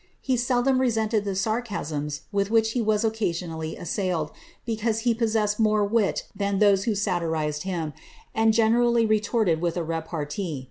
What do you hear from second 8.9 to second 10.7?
retorted with a repvtee.